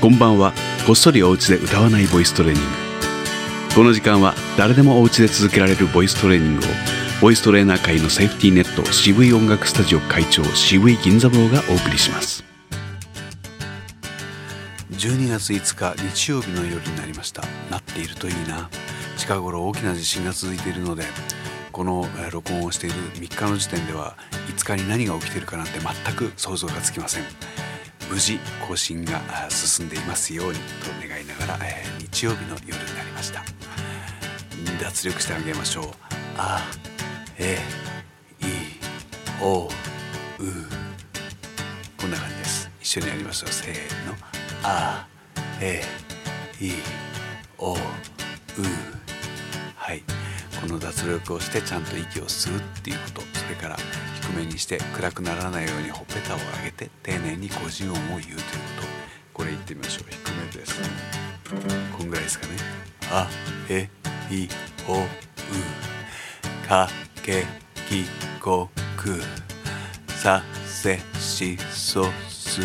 [0.00, 0.52] こんばんは。
[0.86, 3.74] こっそりお家で歌わないボイストレーニング。
[3.74, 6.68] この時間は誰でもお家で続けられるボイストレーニングを
[7.20, 12.44] ボイストレーナー界のセーフティーネット渋い音楽スタジオ会長渋い銀座坊がお送りします。
[14.92, 17.42] 12月5日日曜日の夜になりました。
[17.68, 18.70] なっているといいな。
[19.16, 21.02] 近頃大きな地震が続いているので
[21.72, 27.24] この録音をしている3日の時点では5日に何が起きているかなんて全く想像がつきません。
[28.10, 29.20] 無事更新が
[29.50, 30.64] 進んでいますようにと
[31.06, 33.44] 願いながら、えー、日曜日の夜になりました。
[34.80, 35.84] 脱力してあげましょう。
[36.36, 36.62] あ
[37.38, 37.58] え
[38.40, 38.46] い
[39.40, 39.68] おう。
[42.00, 42.70] こんな感じです。
[42.80, 43.50] 一緒にやりましょう。
[43.50, 43.74] せー
[44.06, 44.14] の。
[44.62, 45.06] あ
[45.60, 45.82] え
[46.60, 46.72] い
[47.58, 47.76] おう。
[49.76, 50.02] はい。
[50.60, 53.22] この脱力をしてちゃんと息を吸うっていうこと。
[53.38, 53.76] それから
[54.20, 58.38] 低めにして暗くならないようにほっぺたを上げて丁寧に五十音を言うというこ
[58.82, 58.88] と。
[59.32, 60.04] これ言ってみましょう。
[60.10, 60.80] 低めです
[61.96, 62.52] こんぐらいですかね。
[63.10, 63.28] あ
[63.68, 63.88] え
[64.30, 64.48] い
[64.86, 65.06] おう。
[66.68, 66.88] か
[67.22, 67.44] け
[67.88, 68.04] き
[68.40, 69.22] こく。
[70.08, 72.60] させしそす。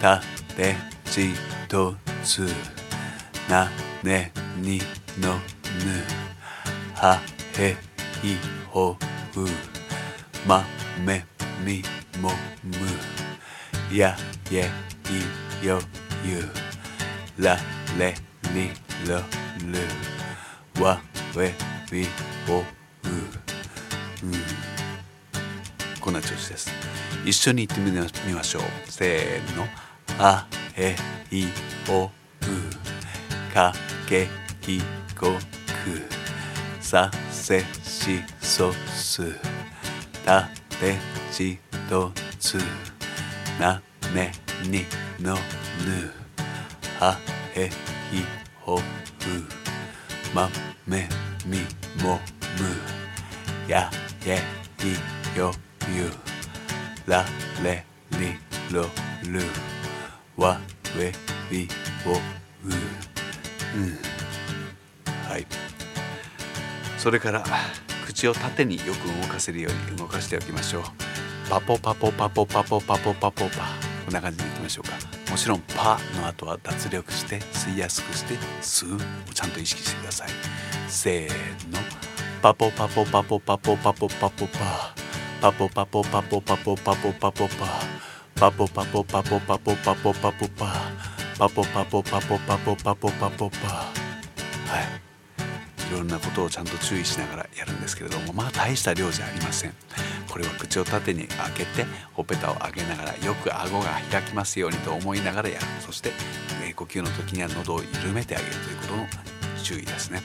[0.00, 0.22] た
[0.56, 1.32] てち
[1.68, 2.48] とつ。
[3.50, 3.68] な
[4.04, 4.80] ねに
[5.20, 6.25] のぬ。
[6.96, 7.20] は
[7.58, 7.76] へ
[8.26, 8.36] い
[8.70, 8.96] ほ
[9.36, 10.64] うま
[11.04, 11.26] め
[11.62, 11.82] み
[12.22, 12.30] も
[12.64, 14.16] むや
[14.50, 14.62] ye
[15.62, 15.78] いよ
[16.24, 16.42] ゆ
[17.38, 17.58] ら
[17.98, 18.14] れ
[18.54, 18.70] り
[19.06, 19.18] ろ
[19.60, 20.98] るわ
[21.36, 21.52] we
[21.92, 22.06] we
[22.48, 22.64] o u
[26.00, 26.70] こんな調子です
[27.26, 27.78] 一緒に言っ
[28.10, 29.66] てみましょうせーの
[30.18, 30.96] あえ
[31.30, 31.44] い
[31.90, 32.10] おう
[33.52, 33.74] か
[34.08, 34.28] け
[34.62, 34.80] き
[35.14, 35.34] こ
[35.84, 36.15] く
[36.86, 39.22] させしそす。
[40.24, 40.48] た
[40.78, 40.94] て
[41.32, 41.58] ち
[41.90, 42.58] とつ。
[43.58, 43.82] な
[44.14, 44.30] ね
[44.62, 44.84] に
[45.18, 45.38] のぬ。
[47.00, 47.18] は
[47.56, 47.68] え
[48.12, 48.24] ひ
[48.60, 48.78] ほう。
[50.32, 50.48] ま
[50.86, 51.08] め
[51.44, 51.58] み
[52.04, 52.20] も
[52.56, 53.68] む。
[53.68, 53.90] や
[54.24, 54.38] え
[55.34, 55.52] いよ
[55.92, 56.08] ゆ。
[57.04, 57.24] ら
[57.64, 58.38] れり
[58.72, 58.82] ろ
[59.24, 59.42] る。
[60.36, 60.60] わ
[60.96, 61.12] え
[61.50, 61.68] び
[62.06, 62.14] おう。
[63.74, 63.98] うん。
[65.28, 65.75] はい。
[66.98, 67.44] それから
[68.06, 70.82] 口を縦によく動かせるように動かしておきましょう。
[71.48, 73.50] パポパポパポパポパポパポパ
[74.04, 74.96] こんな感じでいきましょうか
[75.30, 78.98] もちろんパの後は脱力して吸いやすくして吸うを
[79.32, 80.28] ちゃんと意識してください
[80.88, 81.78] せーの
[82.42, 84.94] パポパポパポパポパポパポパ
[85.40, 87.66] パポパポパポパポパポパポパ
[88.40, 90.72] パポパポパポパポパポパポパ
[91.38, 93.95] パポパポパポパポパポパポパはいい
[95.96, 99.72] ろんなことをちゃんと注意しながらやるんですけれどもまあ大した量じゃありません。
[100.30, 105.64] これは口を縦に開けてほっぺたを上げながらよく顎が開きますようにと思いながらやる。
[105.80, 106.12] そして、
[106.62, 109.06] え呼吸の時には喉を緩めてあげるということの
[109.62, 110.20] 注意ですね。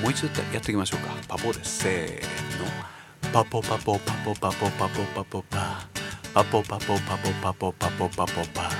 [0.00, 1.14] もう一度やっていきましょうか。
[1.28, 1.80] パポです。
[1.84, 3.32] せーの。
[3.32, 5.86] パポパポパポパポパポパポパ。
[6.32, 8.70] パポパポパポパポパポパポパ。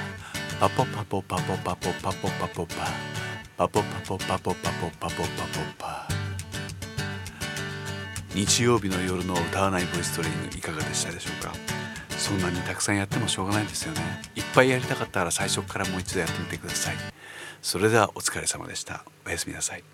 [0.58, 2.74] パポパポパポパポパポパポパ
[3.56, 5.24] パポパポパポパポパポパポ
[5.78, 6.11] パ。
[8.34, 11.52] 日曜日の夜の歌わないボイストレーニングいかがでしたでしょうか？
[12.16, 14.00] そんなにたくさんやってもしょうがないですよね。
[14.34, 16.96] いっぱいやりたかったら最初からもう一度やってみてください。
[17.60, 19.04] それではお疲れ様でした。
[19.26, 19.84] おやすみなさい。